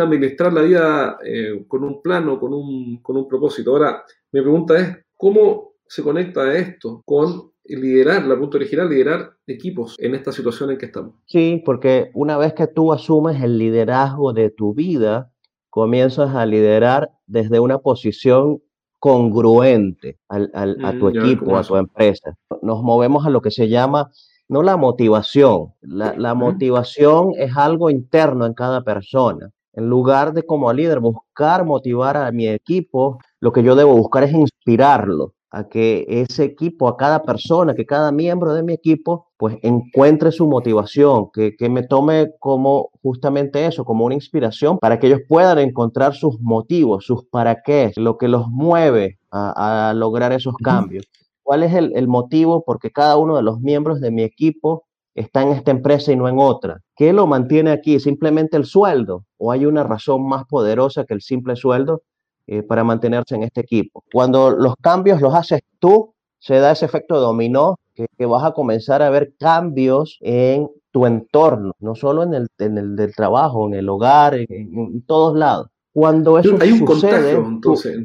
administrar 0.00 0.52
la 0.52 0.62
vida 0.62 1.18
eh, 1.24 1.64
con 1.66 1.84
un 1.84 2.00
plano, 2.00 2.38
con 2.38 2.54
un, 2.54 3.02
con 3.02 3.16
un 3.16 3.28
propósito. 3.28 3.72
Ahora, 3.72 4.04
mi 4.32 4.40
pregunta 4.40 4.78
es, 4.78 4.96
¿cómo 5.16 5.74
se 5.86 6.02
conecta 6.02 6.56
esto 6.56 7.02
con 7.04 7.52
liderar, 7.68 8.24
la 8.26 8.38
punto 8.38 8.56
original, 8.58 8.88
liderar 8.88 9.32
equipos 9.46 9.96
en 9.98 10.14
esta 10.14 10.32
situación 10.32 10.70
en 10.70 10.78
que 10.78 10.86
estamos. 10.86 11.14
Sí, 11.26 11.62
porque 11.64 12.10
una 12.14 12.38
vez 12.38 12.54
que 12.54 12.66
tú 12.66 12.92
asumes 12.92 13.42
el 13.42 13.58
liderazgo 13.58 14.32
de 14.32 14.50
tu 14.50 14.74
vida, 14.74 15.32
comienzas 15.70 16.34
a 16.34 16.46
liderar 16.46 17.10
desde 17.26 17.60
una 17.60 17.78
posición 17.78 18.60
congruente 18.98 20.18
al, 20.28 20.50
a 20.54 20.92
mm, 20.92 20.98
tu 20.98 21.08
equipo, 21.08 21.56
a 21.56 21.62
tu 21.62 21.76
empresa. 21.76 22.34
Nos 22.62 22.82
movemos 22.82 23.26
a 23.26 23.30
lo 23.30 23.40
que 23.40 23.50
se 23.50 23.68
llama, 23.68 24.10
no 24.48 24.62
la 24.62 24.76
motivación, 24.76 25.74
la, 25.80 26.14
la 26.16 26.34
motivación 26.34 27.32
es 27.36 27.56
algo 27.56 27.90
interno 27.90 28.46
en 28.46 28.54
cada 28.54 28.82
persona. 28.82 29.50
En 29.72 29.88
lugar 29.88 30.32
de 30.32 30.42
como 30.44 30.72
líder 30.72 31.00
buscar 31.00 31.64
motivar 31.66 32.16
a 32.16 32.32
mi 32.32 32.48
equipo, 32.48 33.18
lo 33.40 33.52
que 33.52 33.62
yo 33.62 33.76
debo 33.76 33.94
buscar 33.94 34.24
es 34.24 34.32
inspirarlo 34.32 35.34
a 35.50 35.68
que 35.68 36.06
ese 36.08 36.44
equipo, 36.44 36.88
a 36.88 36.96
cada 36.96 37.22
persona, 37.22 37.74
que 37.74 37.86
cada 37.86 38.10
miembro 38.10 38.54
de 38.54 38.62
mi 38.62 38.72
equipo, 38.72 39.25
pues 39.36 39.58
encuentre 39.62 40.32
su 40.32 40.46
motivación, 40.46 41.30
que, 41.32 41.54
me 41.68 41.82
tome 41.82 42.32
como 42.38 42.90
justamente 43.02 43.66
eso, 43.66 43.84
como 43.84 44.06
una 44.06 44.14
inspiración 44.14 44.78
para 44.78 44.98
que 44.98 45.08
ellos 45.08 45.20
puedan 45.28 45.58
encontrar 45.58 46.14
sus 46.14 46.40
motivos, 46.40 47.04
sus 47.04 47.24
para 47.26 47.62
qué, 47.62 47.92
lo 47.96 48.16
que 48.16 48.28
los 48.28 48.48
mueve 48.48 49.18
a, 49.30 49.92
lograr 49.94 50.32
esos 50.32 50.54
cambios. 50.56 51.04
¿Cuál 51.42 51.62
es 51.62 51.74
el, 51.74 51.92
el 51.94 52.08
motivo? 52.08 52.64
Porque 52.64 52.90
cada 52.90 53.16
uno 53.16 53.36
de 53.36 53.42
los 53.42 53.60
miembros 53.60 54.00
de 54.00 54.10
mi 54.10 54.22
equipo 54.22 54.84
está 55.14 55.42
en 55.42 55.48
esta 55.50 55.70
empresa 55.70 56.12
y 56.12 56.16
no 56.16 56.28
en 56.28 56.38
otra. 56.38 56.80
¿Qué 56.96 57.12
lo 57.12 57.26
mantiene 57.26 57.70
aquí? 57.70 58.00
¿Simplemente 58.00 58.56
el 58.56 58.64
sueldo? 58.64 59.24
¿O 59.36 59.52
hay 59.52 59.66
una 59.66 59.84
razón 59.84 60.26
más 60.26 60.44
poderosa 60.46 61.04
que 61.04 61.14
el 61.14 61.20
simple 61.20 61.56
sueldo? 61.56 62.02
Eh, 62.48 62.62
para 62.62 62.84
mantenerse 62.84 63.34
en 63.34 63.42
este 63.42 63.60
equipo. 63.60 64.04
Cuando 64.12 64.50
los 64.52 64.76
cambios 64.76 65.20
los 65.20 65.34
haces 65.34 65.62
tú, 65.80 66.14
se 66.38 66.60
da 66.60 66.70
ese 66.70 66.84
efecto 66.84 67.18
dominó 67.18 67.74
que, 67.96 68.26
vas 68.26 68.44
a 68.44 68.52
comenzar 68.52 69.02
a 69.02 69.10
ver 69.10 69.34
cambios 69.38 70.18
en 70.20 70.68
tu 70.90 71.06
entorno, 71.06 71.72
no 71.80 71.94
solo 71.94 72.22
en 72.22 72.34
el, 72.34 72.48
en 72.58 72.78
el 72.78 72.96
del 72.96 73.14
trabajo, 73.14 73.66
en 73.66 73.74
el 73.74 73.88
hogar, 73.88 74.34
en, 74.34 75.02
todos 75.06 75.36
lados. 75.36 75.68
Cuando 75.92 76.38
eso 76.38 76.56
Hay 76.60 76.72
un 76.72 76.86
sucede, 76.86 77.34
contagio, 77.34 77.46
entonces. 77.46 77.96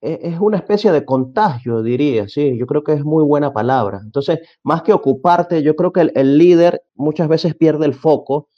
E, 0.00 0.20
es 0.22 0.40
una 0.40 0.58
especie 0.58 0.92
de 0.92 1.04
contagio, 1.04 1.82
diría, 1.82 2.28
sí, 2.28 2.56
yo 2.58 2.66
creo 2.66 2.82
que 2.82 2.92
es 2.92 3.04
muy 3.04 3.24
buena 3.24 3.52
palabra. 3.52 4.00
Entonces, 4.02 4.40
más 4.62 4.82
que 4.82 4.92
ocuparte, 4.92 5.62
yo 5.62 5.76
creo 5.76 5.92
que 5.92 6.10
el, 6.14 6.38
líder 6.38 6.82
muchas 6.94 7.28
veces 7.28 7.54
pierde 7.54 7.86
el 7.86 7.94
foco 7.94 8.48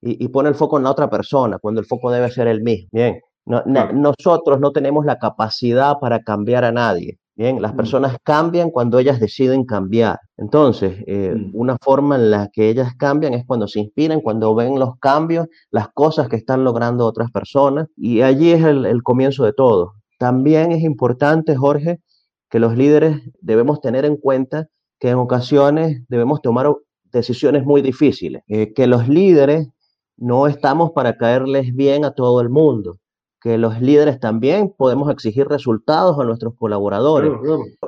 y, 0.00 0.24
y, 0.24 0.28
pone 0.28 0.48
el 0.48 0.54
foco 0.54 0.78
en 0.78 0.84
la 0.84 0.90
otra 0.90 1.10
persona, 1.10 1.58
cuando 1.58 1.80
el 1.80 1.86
foco 1.86 2.10
debe 2.10 2.30
ser 2.30 2.46
el 2.46 2.62
mismo. 2.62 2.88
Bien, 2.92 3.20
nosotros 3.46 4.60
no 4.60 4.72
tenemos 4.72 5.04
la 5.04 5.18
capacidad 5.18 5.98
para 5.98 6.20
cambiar 6.20 6.64
a 6.64 6.72
nadie. 6.72 7.18
Bien, 7.36 7.60
las 7.60 7.74
mm. 7.74 7.76
personas 7.76 8.16
cambian 8.22 8.70
cuando 8.70 8.98
ellas 8.98 9.18
deciden 9.18 9.64
cambiar. 9.64 10.20
Entonces, 10.36 11.02
eh, 11.06 11.34
mm. 11.34 11.50
una 11.54 11.76
forma 11.82 12.16
en 12.16 12.30
la 12.30 12.48
que 12.52 12.68
ellas 12.68 12.94
cambian 12.96 13.34
es 13.34 13.44
cuando 13.44 13.66
se 13.66 13.80
inspiran, 13.80 14.20
cuando 14.20 14.54
ven 14.54 14.78
los 14.78 14.96
cambios, 15.00 15.48
las 15.70 15.88
cosas 15.92 16.28
que 16.28 16.36
están 16.36 16.62
logrando 16.62 17.04
otras 17.06 17.30
personas. 17.32 17.88
Y 17.96 18.22
allí 18.22 18.52
es 18.52 18.62
el, 18.64 19.02
comienzo 19.02 19.44
de 19.44 19.52
todo. 19.52 19.94
También 20.18 20.70
es 20.72 20.82
importante, 20.82 21.56
Jorge, 21.56 22.00
que 22.48 22.60
los 22.60 22.76
líderes 22.76 23.20
debemos 23.40 23.80
tener 23.80 24.04
en 24.04 24.16
cuenta 24.16 24.68
que 25.00 25.10
en 25.10 25.18
ocasiones 25.18 26.02
debemos 26.08 26.40
tomar 26.40 26.72
decisiones 27.12 27.64
muy 27.64 27.82
difíciles, 27.82 28.42
eh, 28.46 28.72
que 28.72 28.86
los 28.86 29.08
líderes 29.08 29.68
no 30.16 30.46
estamos 30.46 30.92
para 30.92 31.16
caerles 31.16 31.74
bien 31.74 32.04
a 32.04 32.12
todo 32.12 32.40
el 32.40 32.48
mundo 32.48 32.98
que 33.44 33.58
los 33.58 33.78
líderes 33.78 34.18
también 34.20 34.74
podemos 34.74 35.10
exigir 35.10 35.46
resultados 35.46 36.18
a 36.18 36.24
nuestros 36.24 36.54
colaboradores. 36.54 37.30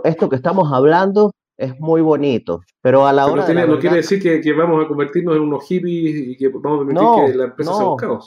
Esto 0.04 0.28
que 0.28 0.36
estamos 0.36 0.70
hablando 0.70 1.32
es 1.56 1.80
muy 1.80 2.02
bonito, 2.02 2.60
pero 2.82 3.06
a 3.06 3.12
la 3.14 3.26
hora 3.26 3.48
no, 3.48 3.66
no 3.66 3.78
quiere 3.78 3.96
decir 3.96 4.20
que, 4.20 4.52
vamos 4.52 4.84
a 4.84 4.86
convertirnos 4.86 5.34
en 5.34 5.40
unos 5.40 5.64
hippies 5.64 6.28
y 6.28 6.36
que 6.36 6.48
vamos 6.48 6.82
a 6.82 6.86
permitir 6.86 7.32
que 7.32 7.38
la 7.38 7.44
empresa 7.44 7.72
sea 7.72 7.86
un 7.86 7.96
caos. 7.96 8.26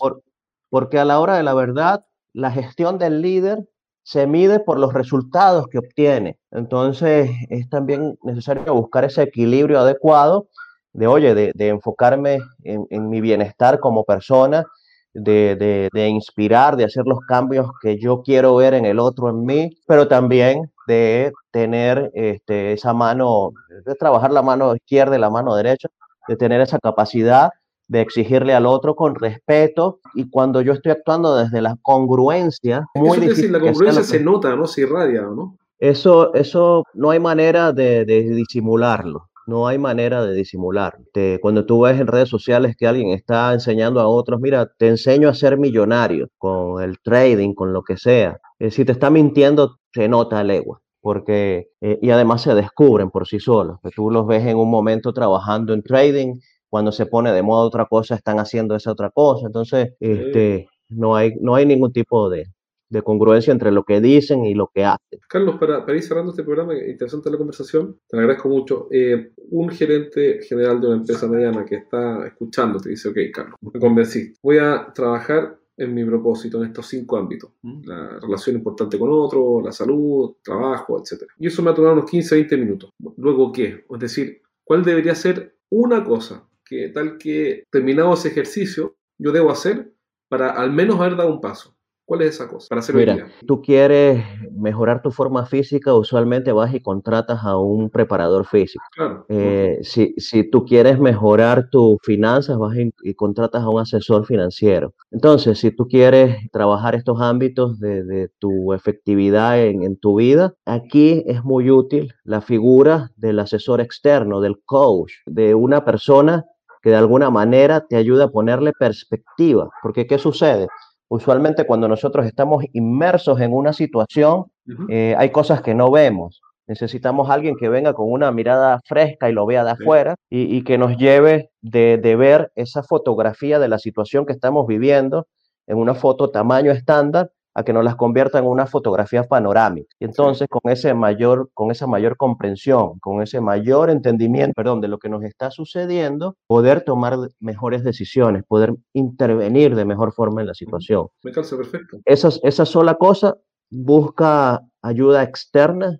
porque 0.71 0.97
a 0.97 1.05
la 1.05 1.19
hora 1.19 1.37
de 1.37 1.43
la 1.43 1.53
verdad, 1.53 2.03
la 2.33 2.49
gestión 2.49 2.97
del 2.97 3.21
líder 3.21 3.59
se 4.01 4.25
mide 4.25 4.59
por 4.59 4.79
los 4.79 4.91
resultados 4.95 5.67
que 5.67 5.77
obtiene. 5.77 6.39
Entonces, 6.49 7.29
es 7.51 7.69
también 7.69 8.17
necesario 8.23 8.73
buscar 8.73 9.05
ese 9.05 9.21
equilibrio 9.21 9.79
adecuado 9.79 10.47
de, 10.93 11.05
oye, 11.05 11.35
de, 11.35 11.67
enfocarme 11.67 12.39
en, 12.63 12.87
en 12.89 13.07
mi 13.07 13.21
bienestar 13.21 13.79
como 13.79 14.03
persona 14.03 14.65
de, 15.13 15.89
de, 15.91 16.07
inspirar, 16.07 16.75
de 16.75 16.85
hacer 16.85 17.03
los 17.05 17.19
cambios 17.21 17.71
que 17.81 17.97
yo 17.99 18.21
quiero 18.21 18.55
ver 18.55 18.73
en 18.73 18.85
el 18.85 18.99
otro, 18.99 19.29
en 19.29 19.45
mí, 19.45 19.77
pero 19.87 20.07
también 20.07 20.71
de 20.87 21.31
tener 21.51 22.11
este, 22.13 22.73
esa 22.73 22.93
mano, 22.93 23.51
de 23.85 23.95
trabajar 23.95 24.31
la 24.31 24.41
mano 24.41 24.75
izquierda 24.75 25.17
y 25.17 25.19
la 25.19 25.29
mano 25.29 25.55
derecha, 25.55 25.89
de 26.27 26.35
tener 26.35 26.61
esa 26.61 26.79
capacidad 26.79 27.49
de 27.87 28.01
exigirle 28.01 28.53
al 28.53 28.67
otro 28.67 28.95
con 28.95 29.15
respeto 29.15 29.99
y 30.13 30.29
cuando 30.29 30.61
yo 30.61 30.73
estoy 30.73 30.91
actuando 30.91 31.35
desde 31.35 31.61
la 31.61 31.75
congruencia, 31.81 32.85
muy 32.93 33.17
difícil. 33.17 33.35
Decir, 33.35 33.51
la 33.51 33.59
congruencia 33.59 34.03
se 34.03 34.19
nota, 34.19 34.55
¿no? 34.55 34.67
Se 34.67 34.81
irradia, 34.81 35.21
¿no? 35.21 35.57
Eso, 35.79 36.33
eso 36.33 36.83
no 36.93 37.09
hay 37.09 37.19
manera 37.19 37.71
de, 37.71 38.05
de 38.05 38.21
disimularlo 38.21 39.28
no 39.49 39.67
hay 39.67 39.77
manera 39.77 40.23
de 40.23 40.33
disimular. 40.33 40.97
cuando 41.41 41.65
tú 41.65 41.81
ves 41.81 41.99
en 41.99 42.07
redes 42.07 42.29
sociales 42.29 42.75
que 42.77 42.87
alguien 42.87 43.09
está 43.09 43.53
enseñando 43.53 43.99
a 43.99 44.07
otros, 44.07 44.39
mira, 44.39 44.67
te 44.77 44.87
enseño 44.87 45.27
a 45.27 45.33
ser 45.33 45.57
millonario 45.57 46.29
con 46.37 46.81
el 46.81 46.99
trading, 46.99 47.53
con 47.53 47.73
lo 47.73 47.81
que 47.83 47.97
sea. 47.97 48.37
Eh, 48.59 48.71
si 48.71 48.85
te 48.85 48.91
está 48.91 49.09
mintiendo, 49.09 49.77
se 49.93 50.07
nota 50.07 50.39
a 50.39 50.43
legua. 50.43 50.81
Porque, 51.01 51.69
eh, 51.81 51.97
y 52.01 52.09
además 52.11 52.41
se 52.41 52.53
descubren 52.53 53.09
por 53.09 53.27
sí 53.27 53.39
solos. 53.39 53.77
Que 53.83 53.89
tú 53.89 54.11
los 54.11 54.27
ves 54.27 54.45
en 54.45 54.57
un 54.57 54.69
momento 54.69 55.13
trabajando 55.13 55.73
en 55.73 55.81
trading, 55.81 56.35
cuando 56.69 56.91
se 56.91 57.05
pone 57.05 57.31
de 57.31 57.41
moda 57.41 57.63
otra 57.63 57.85
cosa, 57.85 58.15
están 58.15 58.39
haciendo 58.39 58.75
esa 58.75 58.91
otra 58.91 59.09
cosa. 59.09 59.47
Entonces, 59.47 59.93
este, 59.99 60.67
no, 60.89 61.15
hay, 61.15 61.33
no 61.41 61.55
hay 61.55 61.65
ningún 61.65 61.91
tipo 61.93 62.29
de, 62.29 62.45
de 62.89 63.01
congruencia 63.01 63.51
entre 63.51 63.71
lo 63.71 63.83
que 63.83 64.01
dicen 64.01 64.45
y 64.45 64.53
lo 64.53 64.71
que 64.73 64.83
hacen. 64.83 65.19
Carlos, 65.27 65.57
para, 65.59 65.83
ir 65.95 66.03
cerrando 66.03 66.31
este 66.31 66.43
programa, 66.43 66.73
interesante 66.75 67.29
la 67.29 67.37
conversación, 67.37 67.99
te 68.07 68.17
agradezco 68.17 68.49
mucho. 68.49 68.87
Eh, 68.91 69.31
un 69.51 69.69
gerente 69.69 70.41
general 70.41 70.81
de 70.81 70.87
una 70.87 70.97
empresa 70.97 71.27
mediana 71.27 71.65
que 71.65 71.75
está 71.75 72.25
escuchando 72.27 72.79
te 72.79 72.89
dice, 72.89 73.09
ok, 73.09 73.17
Carlos, 73.33 73.55
me 73.73 73.79
convencí, 73.79 74.33
voy 74.41 74.57
a 74.57 74.91
trabajar 74.93 75.59
en 75.79 75.93
mi 75.93 76.03
propósito 76.03 76.57
en 76.57 76.67
estos 76.67 76.87
cinco 76.87 77.17
ámbitos. 77.17 77.51
La 77.85 78.19
relación 78.19 78.57
importante 78.57 78.99
con 78.99 79.09
otro, 79.11 79.61
la 79.61 79.71
salud, 79.71 80.35
trabajo, 80.43 80.99
etc. 81.01 81.23
Y 81.39 81.47
eso 81.47 81.63
me 81.63 81.71
ha 81.71 81.73
tomado 81.73 81.93
unos 81.93 82.09
15, 82.09 82.35
20 82.35 82.57
minutos. 82.57 82.89
Luego, 83.17 83.51
¿qué? 83.53 83.85
Es 83.89 83.99
decir, 83.99 84.41
¿cuál 84.65 84.83
debería 84.83 85.15
ser 85.15 85.55
una 85.69 86.03
cosa 86.03 86.47
que 86.65 86.89
tal 86.89 87.17
que 87.17 87.63
terminado 87.71 88.13
ese 88.13 88.27
ejercicio 88.27 88.97
yo 89.17 89.31
debo 89.31 89.51
hacer 89.51 89.93
para 90.27 90.51
al 90.51 90.73
menos 90.73 90.99
haber 90.99 91.15
dado 91.15 91.33
un 91.33 91.41
paso? 91.41 91.78
¿Cuál 92.09 92.23
es 92.23 92.29
esa 92.29 92.47
cosa? 92.47 92.65
Para 92.69 92.79
hacer 92.79 92.95
Mira, 92.95 93.27
tú 93.45 93.61
quieres 93.61 94.25
mejorar 94.51 95.03
tu 95.03 95.11
forma 95.11 95.45
física, 95.45 95.93
usualmente 95.93 96.51
vas 96.51 96.73
y 96.73 96.79
contratas 96.79 97.43
a 97.43 97.55
un 97.55 97.91
preparador 97.91 98.47
físico. 98.47 98.83
Claro. 98.95 99.27
Eh, 99.29 99.77
si, 99.83 100.15
si, 100.17 100.49
tú 100.49 100.65
quieres 100.65 100.99
mejorar 100.99 101.69
tus 101.69 101.99
finanzas, 102.01 102.57
vas 102.57 102.75
y, 102.75 103.13
contratas 103.13 103.61
a 103.61 103.69
un 103.69 103.79
asesor 103.79 104.25
financiero. 104.25 104.95
Entonces, 105.11 105.59
si 105.59 105.69
tú 105.69 105.87
quieres 105.87 106.49
trabajar 106.51 106.95
estos 106.95 107.21
ámbitos 107.21 107.79
de, 107.79 108.03
de 108.03 108.31
tu 108.39 108.73
efectividad 108.73 109.63
en, 109.63 109.83
en 109.83 109.95
tu 109.95 110.15
vida, 110.15 110.55
aquí 110.65 111.23
es 111.27 111.43
muy 111.43 111.69
útil 111.69 112.15
la 112.23 112.41
figura 112.41 113.11
del 113.17 113.37
asesor 113.37 113.81
externo, 113.81 114.41
del 114.41 114.59
coach, 114.65 115.11
de 115.27 115.53
una 115.53 115.85
persona 115.85 116.43
que 116.81 116.89
de 116.89 116.95
alguna 116.95 117.29
manera 117.29 117.85
te 117.87 117.97
ayuda 117.97 118.25
a 118.25 118.31
ponerle 118.31 118.71
perspectiva. 118.79 119.69
Porque, 119.83 120.07
¿qué 120.07 120.17
sucede? 120.17 120.67
Usualmente 121.09 121.65
cuando 121.65 121.87
nosotros 121.87 122.25
estamos 122.25 122.63
inmersos 122.73 123.41
en 123.41 123.51
una 123.51 123.73
situación, 123.73 124.45
eh, 124.89 125.15
hay 125.17 125.31
cosas 125.31 125.61
que 125.61 125.73
no 125.73 125.89
vemos. 125.89 126.41
Necesitamos 126.67 127.31
alguien 127.31 127.55
que 127.57 127.67
venga 127.67 127.93
con 127.93 128.11
una 128.11 128.31
mirada 128.31 128.79
fresca 128.85 129.27
y 129.27 129.33
lo 129.33 129.47
vea 129.47 129.63
de 129.63 129.71
afuera 129.71 130.15
y, 130.29 130.63
que 130.63 130.77
nos 130.77 130.97
lleve 130.97 131.49
de, 131.61 131.97
de 131.97 132.15
ver 132.15 132.51
esa 132.55 132.83
fotografía 132.83 133.57
de 133.57 133.67
la 133.67 133.79
situación 133.79 134.27
que 134.27 134.33
estamos 134.33 134.67
viviendo 134.67 135.25
en 135.65 135.77
una 135.79 135.95
foto 135.95 136.29
tamaño 136.29 136.71
estándar 136.71 137.31
a 137.53 137.63
que 137.63 137.73
nos 137.73 137.83
las 137.83 137.95
convierta 137.95 138.39
en 138.39 138.45
una 138.45 138.65
fotografía 138.65 139.23
panorámica. 139.23 139.87
Y 139.99 140.05
entonces 140.05 140.47
con, 140.49 140.71
ese 140.71 140.93
mayor, 140.93 141.49
con 141.53 141.71
esa 141.71 141.87
mayor 141.87 142.17
comprensión, 142.17 142.99
con 142.99 143.21
ese 143.21 143.41
mayor 143.41 143.89
entendimiento, 143.89 144.53
perdón, 144.55 144.81
de 144.81 144.87
lo 144.87 144.99
que 144.99 145.09
nos 145.09 145.23
está 145.23 145.51
sucediendo, 145.51 146.35
poder 146.47 146.81
tomar 146.81 147.17
mejores 147.39 147.83
decisiones, 147.83 148.43
poder 148.47 148.75
intervenir 148.93 149.75
de 149.75 149.85
mejor 149.85 150.13
forma 150.13 150.41
en 150.41 150.47
la 150.47 150.53
situación. 150.53 151.07
Me 151.23 151.31
calza 151.31 151.57
perfecto. 151.57 151.97
Esa, 152.05 152.29
esa 152.43 152.65
sola 152.65 152.95
cosa 152.95 153.35
busca 153.69 154.61
ayuda 154.81 155.23
externa 155.23 155.99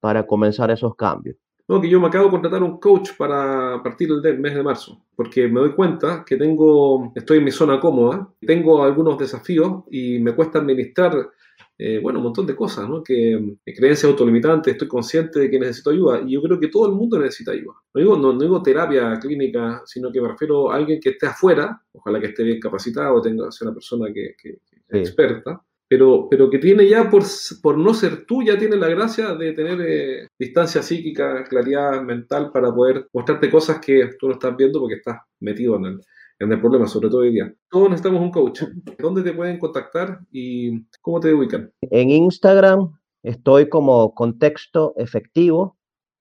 para 0.00 0.26
comenzar 0.26 0.70
esos 0.70 0.94
cambios. 0.94 1.36
No, 1.68 1.80
que 1.80 1.88
yo 1.88 2.00
me 2.00 2.06
acabo 2.06 2.26
de 2.26 2.30
contratar 2.30 2.62
un 2.62 2.78
coach 2.78 3.10
para 3.18 3.82
partir 3.82 4.08
del 4.08 4.38
mes 4.38 4.54
de 4.54 4.62
marzo, 4.62 5.02
porque 5.16 5.48
me 5.48 5.60
doy 5.60 5.72
cuenta 5.72 6.24
que 6.24 6.36
tengo, 6.36 7.12
estoy 7.16 7.38
en 7.38 7.44
mi 7.44 7.50
zona 7.50 7.80
cómoda, 7.80 8.32
tengo 8.40 8.84
algunos 8.84 9.18
desafíos 9.18 9.82
y 9.90 10.20
me 10.20 10.32
cuesta 10.32 10.60
administrar, 10.60 11.28
eh, 11.76 11.98
bueno, 12.00 12.20
un 12.20 12.26
montón 12.26 12.46
de 12.46 12.54
cosas, 12.54 12.88
¿no? 12.88 13.02
Que 13.02 13.56
creencias 13.64 14.04
autolimitantes, 14.04 14.74
estoy 14.74 14.86
consciente 14.86 15.40
de 15.40 15.50
que 15.50 15.58
necesito 15.58 15.90
ayuda 15.90 16.22
y 16.24 16.34
yo 16.34 16.42
creo 16.42 16.60
que 16.60 16.68
todo 16.68 16.86
el 16.86 16.92
mundo 16.92 17.18
necesita 17.18 17.50
ayuda. 17.50 17.74
No 17.92 18.00
digo, 18.00 18.16
no, 18.16 18.38
digo 18.38 18.62
terapia 18.62 19.18
clínica, 19.18 19.82
sino 19.86 20.12
que 20.12 20.20
me 20.20 20.28
refiero 20.28 20.70
a 20.70 20.76
alguien 20.76 21.00
que 21.00 21.10
esté 21.10 21.26
afuera, 21.26 21.82
ojalá 21.92 22.20
que 22.20 22.26
esté 22.26 22.44
bien 22.44 22.60
capacitado, 22.60 23.20
tenga, 23.20 23.50
sea 23.50 23.66
una 23.66 23.74
persona 23.74 24.06
que, 24.14 24.36
que, 24.40 24.60
experta, 24.88 25.60
pero, 25.88 26.28
pero 26.28 26.50
que 26.50 26.58
tiene 26.58 26.88
ya, 26.88 27.08
por, 27.08 27.22
por 27.62 27.78
no 27.78 27.94
ser 27.94 28.26
tú, 28.26 28.42
ya 28.42 28.58
tiene 28.58 28.76
la 28.76 28.88
gracia 28.88 29.34
de 29.34 29.52
tener 29.52 29.80
eh, 29.80 30.28
distancia 30.38 30.82
psíquica, 30.82 31.44
claridad 31.44 32.02
mental 32.02 32.50
para 32.52 32.74
poder 32.74 33.08
mostrarte 33.12 33.50
cosas 33.50 33.80
que 33.80 34.10
tú 34.18 34.28
no 34.28 34.34
estás 34.34 34.56
viendo 34.56 34.80
porque 34.80 34.96
estás 34.96 35.18
metido 35.40 35.76
en 35.76 35.84
el, 35.86 36.00
en 36.40 36.52
el 36.52 36.60
problema, 36.60 36.86
sobre 36.86 37.08
todo 37.08 37.20
hoy 37.20 37.32
día. 37.32 37.52
Todos 37.70 37.88
necesitamos 37.88 38.20
un 38.20 38.30
coach. 38.30 38.62
¿Dónde 38.98 39.22
te 39.22 39.32
pueden 39.32 39.58
contactar 39.58 40.20
y 40.32 40.84
cómo 41.00 41.20
te 41.20 41.32
ubican? 41.32 41.70
En 41.82 42.10
Instagram 42.10 42.92
estoy 43.22 43.68
como 43.68 44.14
contexto 44.14 44.94
efectivo 44.96 45.75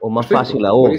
o 0.03 0.09
más 0.09 0.25
fácil 0.27 0.65
aún, 0.65 0.97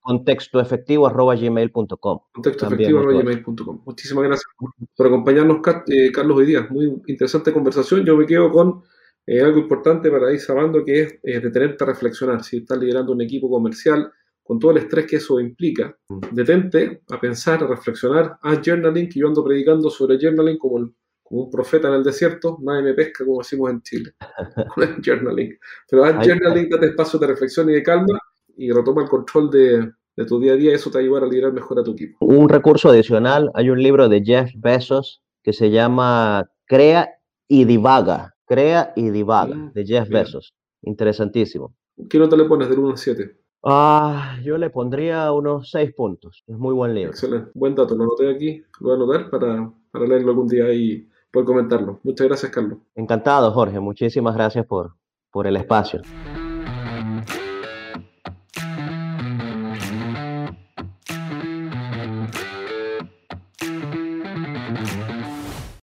contextoefectivo.gmail.com. 0.00 2.18
Contextoefectivo.gmail.com. 2.32 3.82
Muchísimas 3.86 4.24
gracias 4.24 4.50
por 4.96 5.06
acompañarnos, 5.06 5.58
eh, 5.86 6.10
Carlos, 6.10 6.38
hoy 6.38 6.46
día. 6.46 6.66
Muy 6.68 7.00
interesante 7.06 7.52
conversación. 7.52 8.04
Yo 8.04 8.16
me 8.16 8.26
quedo 8.26 8.50
con 8.50 8.82
eh, 9.26 9.40
algo 9.40 9.58
importante 9.58 10.10
para 10.10 10.32
ir 10.32 10.40
cerrando, 10.40 10.84
que 10.84 11.02
es 11.02 11.20
eh, 11.22 11.38
detenerte 11.38 11.84
a 11.84 11.86
reflexionar. 11.86 12.42
Si 12.42 12.56
estás 12.56 12.78
liderando 12.78 13.12
un 13.12 13.20
equipo 13.20 13.48
comercial, 13.48 14.10
con 14.42 14.58
todo 14.58 14.72
el 14.72 14.78
estrés 14.78 15.06
que 15.06 15.14
eso 15.16 15.38
implica, 15.38 15.96
detente 16.32 17.02
a 17.10 17.20
pensar, 17.20 17.62
a 17.62 17.68
reflexionar, 17.68 18.38
haz 18.42 18.60
journaling, 18.60 19.08
que 19.08 19.20
yo 19.20 19.28
ando 19.28 19.44
predicando 19.44 19.88
sobre 19.88 20.18
journaling 20.18 20.58
como, 20.58 20.92
como 21.22 21.44
un 21.44 21.50
profeta 21.50 21.86
en 21.86 21.94
el 21.94 22.02
desierto, 22.02 22.58
nadie 22.60 22.82
me 22.82 22.94
pesca 22.94 23.24
como 23.24 23.38
decimos 23.38 23.70
en 23.70 23.82
Chile, 23.82 24.14
con 24.74 24.82
el 24.82 24.96
journaling. 25.00 25.56
Pero 25.88 26.04
haz 26.04 26.26
journaling, 26.26 26.68
date 26.68 26.86
espacio 26.86 27.20
de 27.20 27.28
reflexión 27.28 27.70
y 27.70 27.74
de 27.74 27.84
calma 27.84 28.18
y 28.56 28.70
retoma 28.70 29.02
el 29.02 29.08
control 29.08 29.50
de, 29.50 29.92
tu 30.26 30.40
día 30.40 30.52
a 30.52 30.56
día, 30.56 30.74
eso 30.74 30.90
te 30.90 30.98
ayudará 30.98 31.26
a 31.26 31.28
liderar 31.28 31.52
mejor 31.52 31.78
a 31.78 31.82
tu 31.82 31.92
equipo. 31.92 32.24
Un 32.24 32.48
recurso 32.48 32.90
adicional, 32.90 33.50
hay 33.54 33.70
un 33.70 33.82
libro 33.82 34.08
de 34.08 34.22
Jeff 34.22 34.50
Bezos 34.56 35.22
que 35.42 35.52
se 35.52 35.70
llama 35.70 36.50
Crea 36.66 37.10
y 37.48 37.64
Divaga, 37.64 38.34
Crea 38.46 38.92
y 38.96 39.10
Divaga, 39.10 39.54
mm, 39.54 39.72
de 39.72 39.86
Jeff 39.86 40.08
Bezos. 40.08 40.54
Interesantísimo. 40.82 41.74
¿Qué 42.08 42.18
nota 42.18 42.36
le 42.36 42.44
pones 42.44 42.68
del 42.68 42.78
1 42.78 42.90
al 42.90 42.98
7? 42.98 43.36
Ah, 43.64 44.38
yo 44.42 44.58
le 44.58 44.70
pondría 44.70 45.32
unos 45.32 45.70
6 45.70 45.92
puntos. 45.94 46.42
Es 46.46 46.56
muy 46.56 46.74
buen 46.74 46.94
libro. 46.94 47.10
Excelente. 47.10 47.50
Buen 47.54 47.74
dato. 47.74 47.94
Lo 47.94 48.04
anoté 48.04 48.30
aquí. 48.30 48.62
Lo 48.80 48.88
voy 48.88 48.92
a 48.92 48.94
anotar 48.94 49.30
para, 49.30 49.72
para 49.90 50.06
leerlo 50.06 50.30
algún 50.30 50.48
día 50.48 50.72
y 50.72 51.08
poder 51.30 51.46
comentarlo. 51.46 52.00
Muchas 52.02 52.26
gracias, 52.26 52.50
Carlos. 52.50 52.78
Encantado, 52.94 53.52
Jorge. 53.52 53.78
Muchísimas 53.78 54.34
gracias 54.34 54.66
por, 54.66 54.94
por 55.30 55.46
el 55.46 55.56
espacio. 55.56 56.02